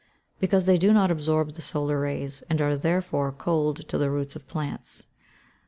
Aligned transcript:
_Because 0.39 0.65
they 0.65 0.79
do 0.79 0.93
not 0.93 1.11
absorb 1.11 1.51
the 1.51 1.61
solar 1.61 1.99
rays, 1.99 2.41
and 2.49 2.59
are 2.59 2.75
therefore 2.75 3.31
cold 3.31 3.87
to 3.87 3.99
the 3.99 4.09
roots 4.09 4.35
of 4.35 4.47
plants. 4.47 5.05